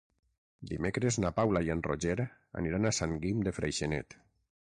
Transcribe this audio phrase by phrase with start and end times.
[0.69, 2.17] Dimecres na Paula i en Roger
[2.63, 4.17] aniran a Sant Guim de Freixenet.